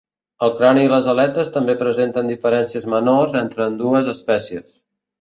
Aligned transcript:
El 0.45 0.53
crani 0.61 0.85
i 0.85 0.89
les 0.93 1.09
aletes 1.13 1.53
també 1.59 1.77
presenten 1.83 2.33
diferències 2.33 2.91
menors 2.97 3.39
entre 3.45 3.69
ambdues 3.71 4.15
espècies. 4.19 4.71